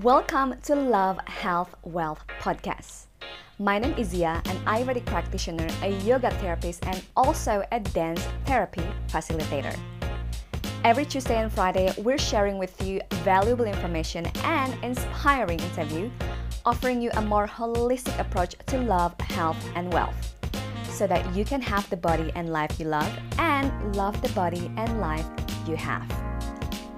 [0.00, 3.08] Welcome to Love, Health, Wealth podcast.
[3.58, 8.80] My name is Zia, an Ayurvedic practitioner, a yoga therapist, and also a dance therapy
[9.08, 9.78] facilitator.
[10.82, 16.10] Every Tuesday and Friday, we're sharing with you valuable information and inspiring interview,
[16.64, 20.34] offering you a more holistic approach to love, health, and wealth
[20.88, 24.72] so that you can have the body and life you love and love the body
[24.78, 25.26] and life
[25.68, 26.21] you have.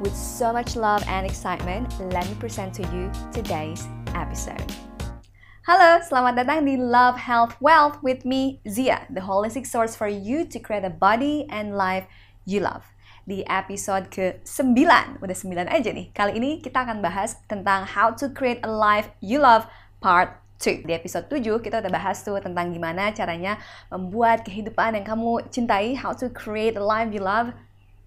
[0.03, 3.87] With so much love and excitement, let me present to you today's
[4.19, 4.66] episode.
[5.71, 10.43] Halo, selamat datang di Love, Health, Wealth with me, Zia, the holistic source for you
[10.51, 12.11] to create a body and life
[12.43, 12.83] you love.
[13.23, 16.11] Di episode ke-9, udah 9 aja nih.
[16.11, 19.71] Kali ini kita akan bahas tentang how to create a life you love
[20.02, 20.91] part 2.
[20.91, 23.63] Di episode 7 kita udah bahas tuh tentang gimana caranya
[23.95, 27.55] membuat kehidupan yang kamu cintai, how to create a life you love,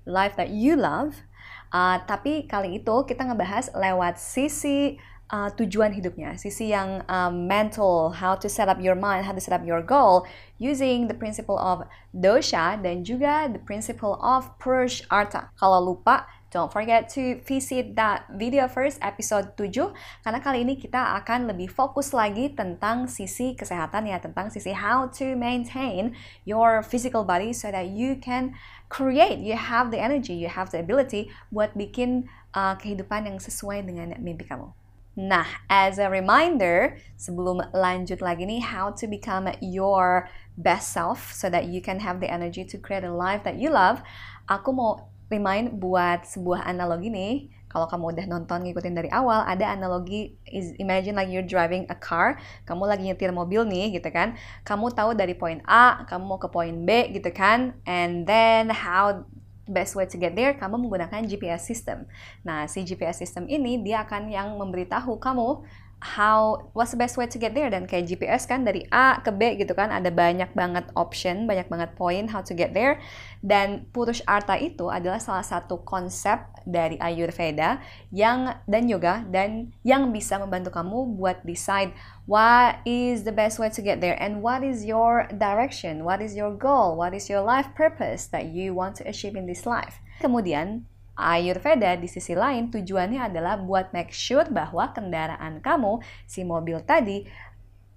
[0.04, 1.24] life that you love.
[1.72, 5.00] Uh, tapi kali itu kita ngebahas lewat sisi
[5.32, 9.44] uh, tujuan hidupnya, sisi yang um, mental, how to set up your mind, how to
[9.44, 10.28] set up your goal
[10.58, 11.84] using the principle of
[12.16, 15.52] dosha dan juga the principle of Purush Artha.
[15.60, 19.92] Kalau lupa, don't forget to visit that video first episode 7
[20.24, 25.12] karena kali ini kita akan lebih fokus lagi tentang sisi kesehatan ya, tentang sisi how
[25.12, 26.16] to maintain
[26.48, 28.56] your physical body so that you can
[28.88, 33.84] create, you have the energy, you have the ability buat bikin uh, kehidupan yang sesuai
[33.84, 34.72] dengan mimpi kamu.
[35.18, 40.30] Nah, as a reminder, sebelum lanjut lagi nih, how to become your
[40.62, 43.74] best self so that you can have the energy to create a life that you
[43.74, 44.06] love,
[44.46, 49.72] aku mau remind buat sebuah analogi nih kalau kamu udah nonton ngikutin dari awal ada
[49.72, 54.40] analogi is imagine like you're driving a car kamu lagi nyetir mobil nih gitu kan.
[54.64, 57.76] Kamu tahu dari poin A kamu mau ke poin B gitu kan.
[57.84, 59.28] And then how
[59.68, 62.08] best way to get there kamu menggunakan GPS system.
[62.48, 67.26] Nah si GPS system ini dia akan yang memberitahu kamu how what's the best way
[67.26, 67.70] to get there?
[67.74, 71.66] Dan kayak GPS kan dari A ke B gitu kan ada banyak banget option banyak
[71.66, 73.02] banget point how to get there.
[73.42, 76.38] Dan Purush Artha itu adalah salah satu konsep
[76.70, 77.82] dari Ayurveda
[78.14, 81.96] yang dan yoga dan yang bisa membantu kamu buat decide
[82.30, 86.36] what is the best way to get there and what is your direction what is
[86.36, 89.98] your goal what is your life purpose that you want to achieve in this life.
[90.22, 90.86] Kemudian
[91.18, 95.98] Ayurveda di sisi lain tujuannya adalah buat make sure bahwa kendaraan kamu,
[96.30, 97.26] si mobil tadi,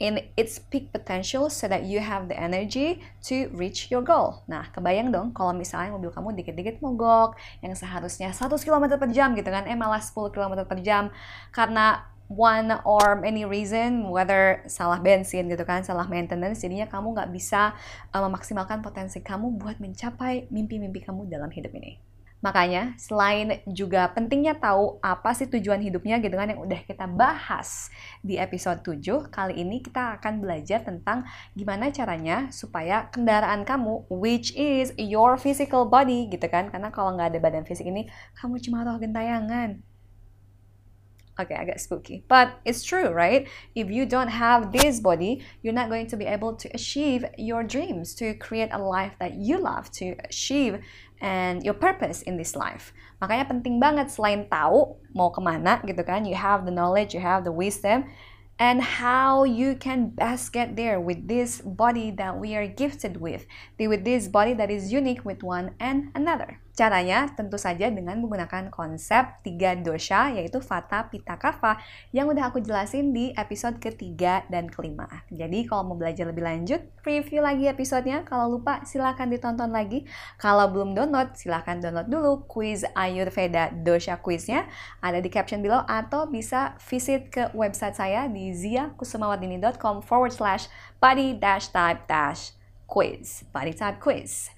[0.00, 4.40] in its peak potential so that you have the energy to reach your goal.
[4.48, 9.36] Nah, kebayang dong kalau misalnya mobil kamu dikit-dikit mogok yang seharusnya 100 km per jam
[9.36, 11.12] gitu kan, eh malah 10 km per jam
[11.52, 17.30] karena one or any reason, whether salah bensin gitu kan, salah maintenance, jadinya kamu nggak
[17.34, 17.76] bisa
[18.14, 22.09] uh, memaksimalkan potensi kamu buat mencapai mimpi-mimpi kamu dalam hidup ini.
[22.40, 27.92] Makanya selain juga pentingnya tahu apa sih tujuan hidupnya gitu kan yang udah kita bahas
[28.24, 34.56] di episode 7, kali ini kita akan belajar tentang gimana caranya supaya kendaraan kamu which
[34.56, 36.72] is your physical body gitu kan.
[36.72, 38.08] Karena kalau nggak ada badan fisik ini
[38.40, 39.84] kamu cuma roh gentayangan.
[41.40, 42.20] Oke, okay, agak spooky.
[42.28, 43.48] But it's true, right?
[43.72, 47.64] If you don't have this body, you're not going to be able to achieve your
[47.64, 50.84] dreams, to create a life that you love, to achieve
[51.20, 52.92] and your purpose in this life.
[53.20, 57.44] Makanya penting banget selain tahu mau kemana gitu kan, you have the knowledge, you have
[57.44, 58.08] the wisdom,
[58.60, 63.48] and how you can best get there with this body that we are gifted with,
[63.80, 66.60] with this body that is unique with one and another.
[66.80, 71.76] Caranya tentu saja dengan menggunakan konsep tiga dosha yaitu Vata, Pitta, Kapha
[72.08, 75.04] yang udah aku jelasin di episode ketiga dan kelima.
[75.28, 78.24] Jadi kalau mau belajar lebih lanjut, review lagi episodenya.
[78.24, 80.08] Kalau lupa silahkan ditonton lagi.
[80.40, 84.64] Kalau belum download, silahkan download dulu quiz Ayurveda dosha quiznya
[85.04, 91.36] ada di caption below atau bisa visit ke website saya di ziakusumawadini.com forward slash body
[91.36, 92.56] dash type dash
[92.88, 94.48] quiz body type quiz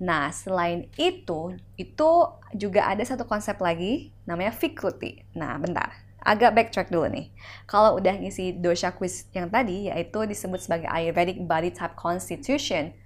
[0.00, 2.10] Nah, selain itu, itu
[2.56, 5.20] juga ada satu konsep lagi namanya Vikruti.
[5.36, 5.92] Nah, bentar.
[6.24, 7.28] Agak backtrack dulu nih.
[7.68, 12.96] Kalau udah ngisi dosha quiz yang tadi, yaitu disebut sebagai Ayurvedic Body Type Constitution.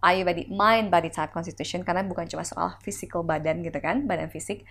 [0.00, 4.64] Ayurvedic Mind Body Type Constitution, karena bukan cuma soal physical badan gitu kan, badan fisik.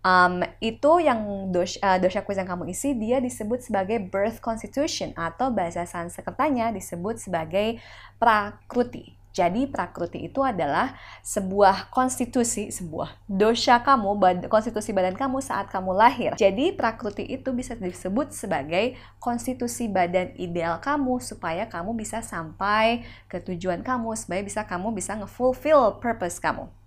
[0.00, 5.12] Um, itu yang dosha, uh, dosha quiz yang kamu isi, dia disebut sebagai Birth Constitution,
[5.18, 7.82] atau bahasa Sanskertanya disebut sebagai
[8.16, 9.19] Prakruti.
[9.30, 15.94] Jadi prakruti itu adalah sebuah konstitusi, sebuah dosha kamu, bad, konstitusi badan kamu saat kamu
[15.94, 16.34] lahir.
[16.34, 23.38] Jadi prakruti itu bisa disebut sebagai konstitusi badan ideal kamu supaya kamu bisa sampai ke
[23.38, 26.79] tujuan kamu, supaya bisa kamu bisa nge-fulfill purpose kamu.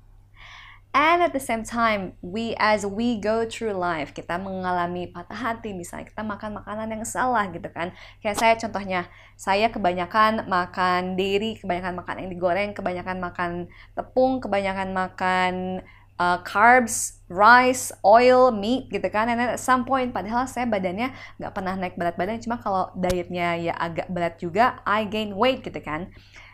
[0.93, 5.73] And at the same time, we as we go through life, kita mengalami patah hati,
[5.73, 7.89] misalnya kita makan makanan yang salah gitu kan.
[8.21, 9.01] Kayak saya contohnya,
[9.33, 13.51] saya kebanyakan makan dairy, kebanyakan makan yang digoreng, kebanyakan makan
[13.97, 15.53] tepung, kebanyakan makan
[16.21, 19.33] uh, carbs, rice, oil, meat gitu kan.
[19.33, 21.09] And at some point, padahal saya badannya
[21.41, 25.65] nggak pernah naik berat badan, cuma kalau dietnya ya agak berat juga, I gain weight
[25.65, 26.13] gitu kan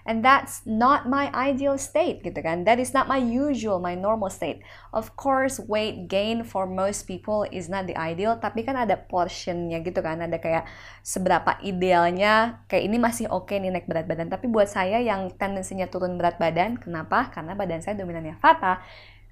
[0.09, 2.65] and that's not my ideal state gitu kan?
[2.65, 4.65] That is not my usual my normal state.
[4.89, 9.85] Of course weight gain for most people is not the ideal tapi kan ada portionnya
[9.85, 10.17] gitu kan?
[10.17, 10.65] Ada kayak
[11.06, 14.33] seberapa idealnya kayak ini masih oke okay nih naik berat badan.
[14.33, 17.29] Tapi buat saya yang tendensinya turun berat badan kenapa?
[17.29, 18.81] Karena badan saya dominannya fata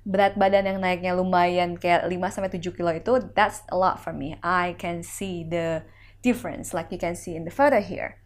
[0.08, 4.14] berat badan yang naiknya lumayan kayak 5 sampai 7 kilo itu that's a lot for
[4.14, 4.38] me.
[4.46, 5.84] I can see the
[6.22, 8.22] difference like you can see in the photo here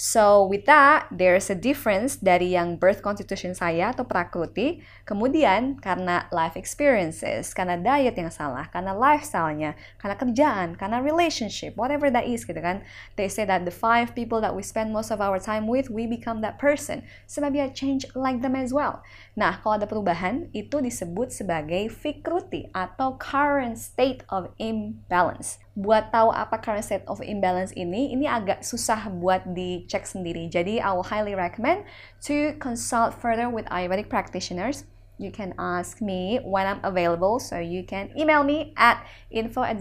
[0.00, 6.24] So with that, there's a difference dari yang birth constitution saya atau prakruti, kemudian karena
[6.32, 12.48] life experiences, karena diet yang salah, karena lifestyle-nya, karena kerjaan, karena relationship, whatever that is
[12.48, 12.80] gitu kan.
[13.20, 16.08] They say that the five people that we spend most of our time with, we
[16.08, 17.04] become that person.
[17.28, 19.04] So maybe I change like them as well.
[19.36, 26.28] Nah, kalau ada perubahan, itu disebut sebagai fikruti atau current state of imbalance buat tahu
[26.28, 30.52] apa current state of imbalance ini, ini agak susah buat dicek sendiri.
[30.52, 31.88] Jadi, I will highly recommend
[32.28, 34.84] to consult further with Ayurvedic practitioners.
[35.20, 39.76] You can ask me when I'm available, so you can email me at info at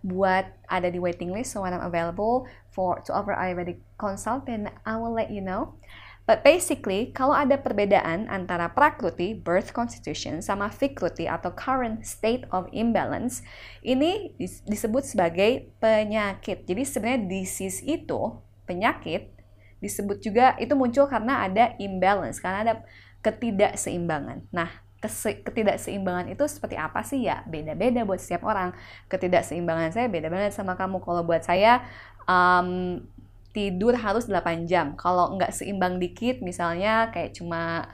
[0.00, 1.52] buat ada di waiting list.
[1.52, 5.76] So when I'm available for to offer Ayurvedic consult, then I will let you know.
[6.24, 12.64] But basically, kalau ada perbedaan antara prakruti, birth constitution, sama fikruti atau current state of
[12.72, 13.44] imbalance,
[13.84, 14.32] ini
[14.64, 16.64] disebut sebagai penyakit.
[16.64, 19.36] Jadi sebenarnya disease itu, penyakit,
[19.84, 22.74] disebut juga itu muncul karena ada imbalance, karena ada
[23.20, 24.48] ketidakseimbangan.
[24.48, 24.72] Nah,
[25.44, 27.44] ketidakseimbangan itu seperti apa sih ya?
[27.44, 28.72] Beda-beda buat setiap orang.
[29.12, 31.04] Ketidakseimbangan saya beda banget sama kamu.
[31.04, 31.84] Kalau buat saya,
[32.24, 33.00] um,
[33.54, 34.98] tidur harus 8 jam.
[34.98, 37.86] Kalau nggak seimbang dikit, misalnya kayak cuma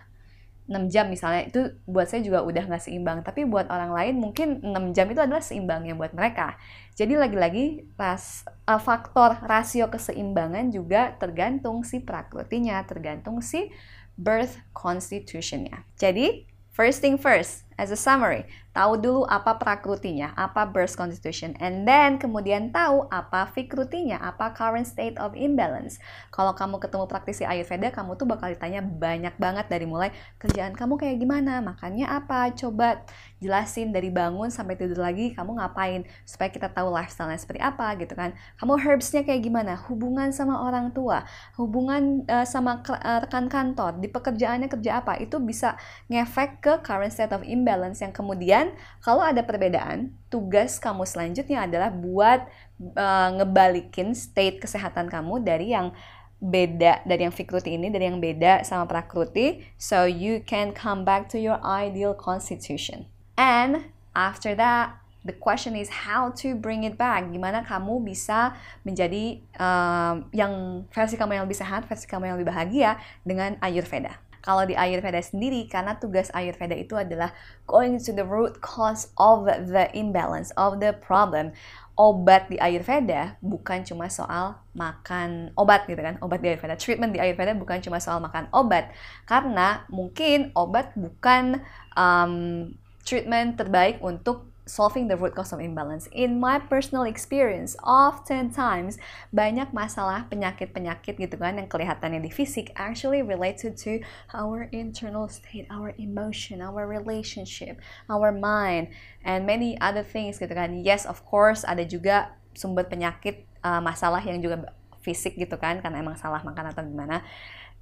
[0.65, 3.21] 6 jam misalnya, itu buat saya juga udah nggak seimbang.
[3.21, 6.57] Tapi buat orang lain mungkin 6 jam itu adalah seimbangnya buat mereka.
[6.97, 13.69] Jadi lagi-lagi ras, uh, faktor rasio keseimbangan juga tergantung si prakrutinya, tergantung si
[14.17, 15.85] birth constitutionnya.
[16.01, 21.83] Jadi, first thing first, as a summary, tahu dulu apa prakrutinya, apa birth constitution, and
[21.83, 25.99] then kemudian tahu apa fikrutinya, apa current state of imbalance.
[26.31, 30.97] Kalau kamu ketemu praktisi Ayurveda, kamu tuh bakal ditanya banyak banget dari mulai kerjaan kamu
[31.03, 33.03] kayak gimana, makannya apa, coba
[33.41, 36.07] jelasin dari bangun sampai tidur lagi kamu ngapain?
[36.23, 38.37] Supaya kita tahu lifestyle-nya seperti apa gitu kan.
[38.61, 41.27] Kamu herbsnya kayak gimana, hubungan sama orang tua,
[41.59, 45.75] hubungan uh, sama uh, rekan kantor, di pekerjaannya kerja apa, itu bisa
[46.07, 51.65] ngefek ke current state of imbalance balance yang kemudian kalau ada perbedaan, tugas kamu selanjutnya
[51.65, 52.45] adalah buat
[52.93, 55.97] uh, ngebalikin state kesehatan kamu dari yang
[56.41, 61.29] beda dari yang fikruti ini dari yang beda sama prakruti so you can come back
[61.29, 63.05] to your ideal constitution
[63.41, 68.53] and after that the question is how to bring it back gimana kamu bisa
[68.85, 74.21] menjadi um, yang versi kamu yang lebih sehat versi kamu yang lebih bahagia dengan Ayurveda
[74.41, 77.33] kalau di Ayurveda sendiri, karena tugas Ayurveda itu adalah
[77.69, 81.53] going to the root cause of the imbalance, of the problem.
[82.01, 86.81] Obat di Ayurveda bukan cuma soal makan obat gitu kan, obat di Ayurveda.
[86.81, 88.89] Treatment di Ayurveda bukan cuma soal makan obat,
[89.29, 91.61] karena mungkin obat bukan
[91.93, 92.73] um,
[93.05, 96.07] treatment terbaik untuk solving the root cause of imbalance.
[96.15, 99.03] In my personal experience, oftentimes
[99.35, 103.99] banyak masalah penyakit-penyakit gitu kan yang kelihatannya di fisik actually related to
[104.31, 108.95] our internal state, our emotion, our relationship, our mind,
[109.27, 110.79] and many other things gitu kan.
[110.79, 114.71] Yes, of course, ada juga sumber penyakit uh, masalah yang juga
[115.03, 117.27] fisik gitu kan karena emang salah makan atau gimana.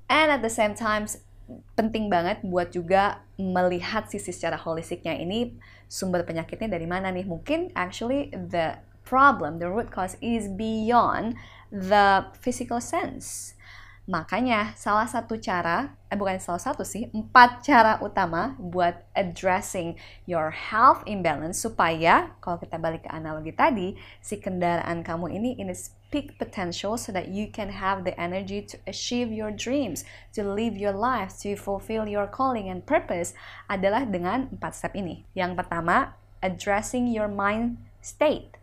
[0.09, 1.05] And at the same time
[1.75, 5.17] penting banget buat juga melihat sisi secara holistiknya.
[5.17, 5.57] Ini
[5.89, 7.25] sumber penyakitnya dari mana nih?
[7.25, 8.79] Mungkin actually the
[9.09, 11.33] problem the root cause is beyond
[11.73, 13.57] the physical sense
[14.09, 20.49] Makanya salah satu cara, eh bukan salah satu sih, empat cara utama buat addressing your
[20.49, 25.93] health imbalance supaya kalau kita balik ke analogi tadi, si kendaraan kamu ini in its
[26.09, 30.73] peak potential so that you can have the energy to achieve your dreams, to live
[30.73, 33.37] your life, to fulfill your calling and purpose
[33.69, 35.29] adalah dengan empat step ini.
[35.37, 38.57] Yang pertama, addressing your mind state.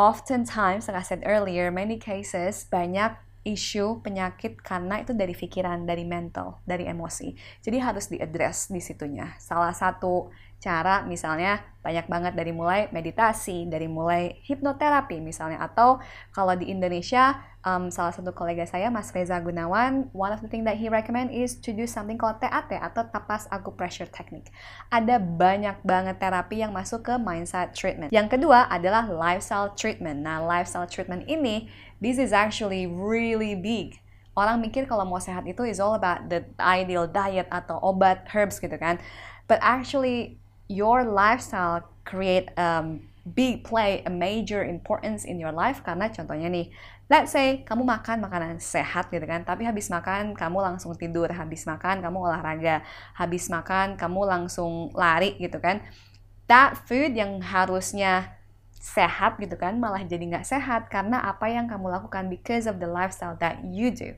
[0.00, 6.02] Oftentimes, like I said earlier, many cases banyak isu penyakit karena itu dari pikiran, dari
[6.02, 7.32] mental, dari emosi.
[7.62, 9.38] Jadi harus diadres di situnya.
[9.38, 16.02] Salah satu cara misalnya banyak banget dari mulai meditasi, dari mulai hipnoterapi misalnya atau
[16.34, 20.66] kalau di Indonesia um, salah satu kolega saya Mas Reza Gunawan one of the thing
[20.66, 24.50] that he recommend is to do something called TAT atau tapas acupressure technique.
[24.90, 28.10] Ada banyak banget terapi yang masuk ke mindset treatment.
[28.10, 30.26] Yang kedua adalah lifestyle treatment.
[30.26, 34.00] Nah, lifestyle treatment ini this is actually really big
[34.36, 38.60] orang mikir kalau mau sehat itu is all about the ideal diet atau obat herbs
[38.60, 39.00] gitu kan.
[39.48, 40.36] But actually
[40.68, 46.70] your lifestyle create a big play a major importance in your life karena contohnya nih
[47.10, 51.66] let's say kamu makan makanan sehat gitu kan tapi habis makan kamu langsung tidur habis
[51.66, 52.86] makan kamu olahraga
[53.18, 55.82] habis makan kamu langsung lari gitu kan
[56.46, 58.35] that food yang harusnya
[58.86, 62.86] sehat gitu kan malah jadi nggak sehat karena apa yang kamu lakukan because of the
[62.86, 64.14] lifestyle that you do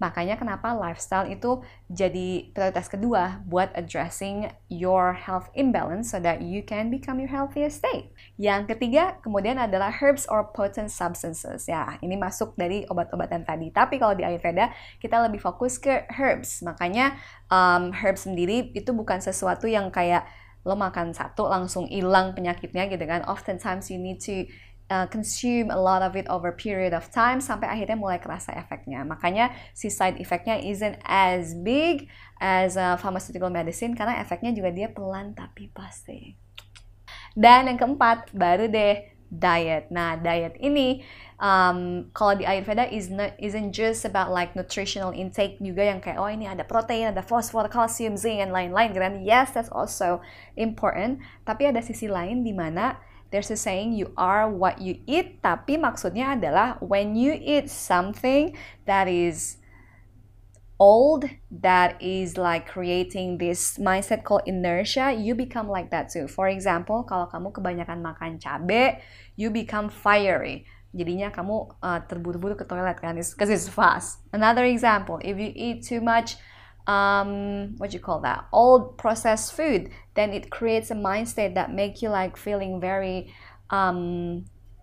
[0.00, 1.60] Makanya kenapa lifestyle itu
[1.92, 7.84] jadi prioritas kedua buat addressing your health imbalance so that you can become your healthiest
[7.84, 8.08] state.
[8.40, 11.68] Yang ketiga kemudian adalah herbs or potent substances.
[11.68, 13.68] Ya, ini masuk dari obat-obatan tadi.
[13.68, 16.64] Tapi kalau di Ayurveda kita lebih fokus ke herbs.
[16.64, 17.20] Makanya
[17.52, 20.24] um, herbs sendiri itu bukan sesuatu yang kayak
[20.64, 23.24] lo makan satu langsung hilang penyakitnya gitu kan.
[23.24, 24.44] Oftentimes you need to
[24.90, 29.06] uh, consume a lot of it over period of time sampai akhirnya mulai kerasa efeknya.
[29.06, 32.10] Makanya si side effectnya isn't as big
[32.42, 36.34] as uh, pharmaceutical medicine karena efeknya juga dia pelan tapi pasti.
[37.32, 39.88] Dan yang keempat baru deh diet.
[39.94, 41.00] Nah diet ini
[41.40, 46.20] um, kalau di Ayurveda is not, isn't just about like nutritional intake juga yang kayak
[46.20, 49.24] oh ini ada protein, ada fosfor, kalsium, zinc, and lain-lain kan.
[49.24, 50.20] Yes, that's also
[50.54, 51.24] important.
[51.48, 55.78] Tapi ada sisi lain di mana There's a saying you are what you eat, tapi
[55.78, 58.58] maksudnya adalah when you eat something
[58.90, 59.62] that is
[60.82, 66.26] old, that is like creating this mindset called inertia, you become like that too.
[66.26, 68.98] For example, kalau kamu kebanyakan makan cabe,
[69.38, 70.66] you become fiery.
[70.90, 74.18] Jadinya kamu uh, terburu-buru ke toilet kan, because it's fast.
[74.34, 76.34] Another example, if you eat too much
[76.90, 82.02] um, what you call that old processed food then it creates a mindset that make
[82.02, 83.30] you like feeling very
[83.70, 84.42] um,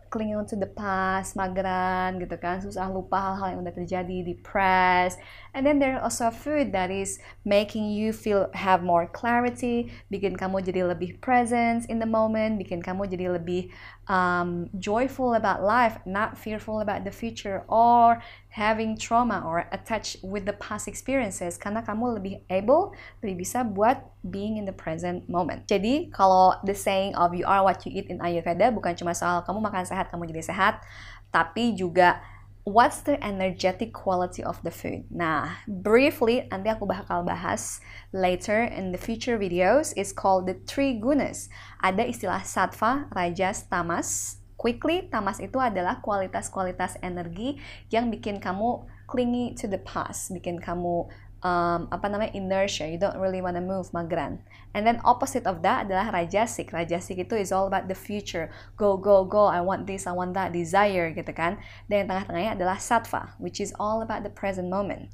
[0.10, 5.20] clinging to the past, mageran gitu kan, susah lupa hal-hal yang udah terjadi, depressed.
[5.56, 10.64] And then there also food that is making you feel have more clarity, bikin kamu
[10.64, 13.72] jadi lebih present in the moment, bikin kamu jadi lebih
[14.08, 18.20] um, joyful about life, not fearful about the future or
[18.54, 24.02] having trauma or attached with the past experiences karena kamu lebih able, lebih bisa buat
[24.26, 25.64] being in the present moment.
[25.70, 29.46] Jadi kalau the saying of you are what you eat in Ayurveda bukan cuma soal
[29.46, 30.82] kamu makan sehat kamu jadi sehat,
[31.30, 32.20] tapi juga
[32.68, 35.08] what's the energetic quality of the food.
[35.08, 37.80] Nah, briefly nanti aku bakal bahas
[38.12, 41.48] later in the future videos is called the three gunas.
[41.80, 47.62] Ada istilah sattva, rajas, tamas quickly tamas itu adalah kualitas-kualitas energi
[47.94, 51.08] yang bikin kamu clingy to the past, bikin kamu
[51.42, 54.42] um, apa namanya inertia, you don't really wanna move magran.
[54.74, 56.74] And then opposite of that adalah rajasik.
[56.74, 60.38] Rajasik itu is all about the future, go go go, I want this, I want
[60.38, 61.58] that, desire gitu kan.
[61.86, 65.14] Dan yang tengah-tengahnya adalah sattva, which is all about the present moment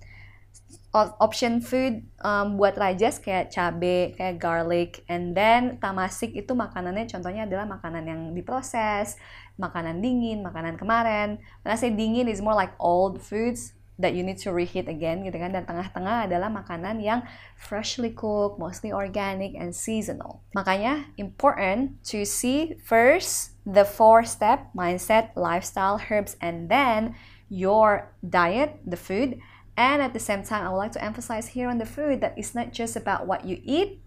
[0.93, 7.49] option food um, buat rajas kayak cabe, kayak garlic, and then tamasik itu makanannya contohnya
[7.49, 9.17] adalah makanan yang diproses,
[9.57, 11.41] makanan dingin, makanan kemarin.
[11.65, 15.21] When I say dingin is more like old foods that you need to reheat again
[15.25, 15.53] gitu kan.
[15.53, 17.21] Dan tengah-tengah adalah makanan yang
[17.57, 20.41] freshly cooked, mostly organic and seasonal.
[20.57, 27.13] Makanya important to see first the four step mindset, lifestyle, herbs, and then
[27.47, 29.37] your diet, the food
[29.75, 32.37] And at the same time, I would like to emphasize here on the food that
[32.37, 34.02] it's not just about what you eat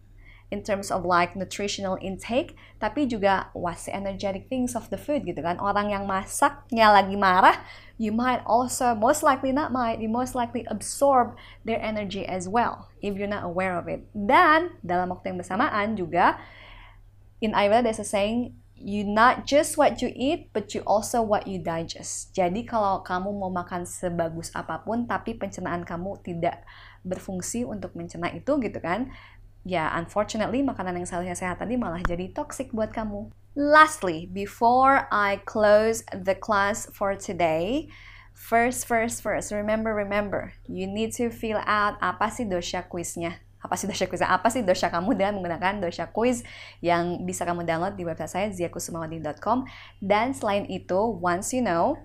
[0.51, 5.27] in terms of like nutritional intake, tapi juga what's the energetic things of the food
[5.27, 5.59] gitu kan.
[5.59, 7.59] Orang yang masaknya lagi marah,
[7.99, 11.35] you might also most likely not might, you most likely absorb
[11.67, 14.07] their energy as well if you're not aware of it.
[14.15, 16.39] Dan dalam waktu yang bersamaan juga
[17.43, 21.49] in Ayurveda there's a saying you not just what you eat, but you also what
[21.49, 22.37] you digest.
[22.37, 26.61] Jadi kalau kamu mau makan sebagus apa pun, tapi pencernaan kamu tidak
[27.01, 29.09] berfungsi untuk mencerna itu gitu kan,
[29.67, 33.35] ya unfortunately makanan yang seharusnya sehat tadi malah jadi toxic buat kamu.
[33.59, 37.91] Lastly, before I close the class for today,
[38.37, 43.43] first, first, first, remember, remember, you need to fill out apa sih dosha quiznya?
[43.67, 44.23] Apa sih dosha quiz?
[44.23, 46.47] Apa sih dosha kamu dengan menggunakan dosha quiz
[46.79, 49.67] yang bisa kamu download di website saya ziakusumawati.com
[49.99, 51.99] dan selain itu once you know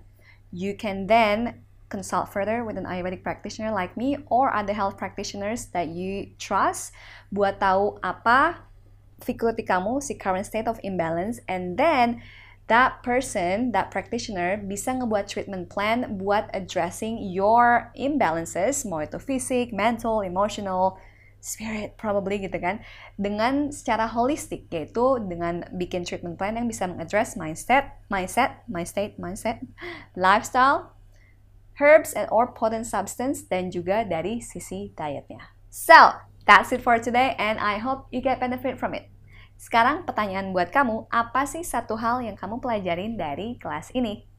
[0.50, 5.68] you can then consult further with an Ayurvedic practitioner like me or other health practitioners
[5.76, 6.96] that you trust
[7.36, 8.64] buat tahu apa
[9.20, 12.24] difficulty kamu, si current state of imbalance, and then
[12.72, 19.70] that person, that practitioner bisa ngebuat treatment plan buat addressing your imbalances, mau itu fisik,
[19.76, 20.98] mental, emotional,
[21.42, 22.86] spirit probably gitu kan
[23.18, 29.58] dengan secara holistik yaitu dengan bikin treatment plan yang bisa mengaddress mindset, mindset, state, mindset,
[30.14, 30.94] lifestyle,
[31.82, 35.52] herbs and or potent substance dan juga dari sisi dietnya.
[35.74, 39.10] So, that's it for today and I hope you get benefit from it.
[39.60, 44.31] Sekarang pertanyaan buat kamu, apa sih satu hal yang kamu pelajarin dari kelas ini?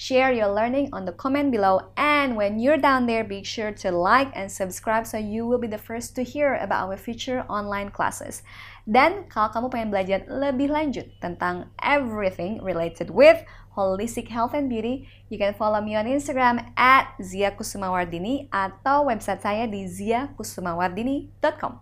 [0.00, 3.92] Share your learning on the comment below and when you're down there be sure to
[3.92, 7.92] like and subscribe so you will be the first to hear about our future online
[7.92, 8.40] classes.
[8.88, 13.44] Dan kalau kamu pengen belajar lebih lanjut tentang everything related with
[13.76, 19.44] holistic health and beauty, you can follow me on Instagram at Zia Kusumawardini atau website
[19.44, 21.76] saya di ziakusumawardini.com.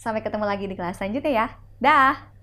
[0.00, 1.46] Sampai ketemu lagi di kelas selanjutnya ya.
[1.76, 2.37] Dah!